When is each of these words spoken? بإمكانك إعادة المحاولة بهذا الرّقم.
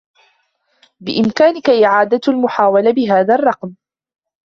بإمكانك 0.99 1.69
إعادة 1.69 2.21
المحاولة 2.27 2.91
بهذا 2.91 3.35
الرّقم. 3.35 3.73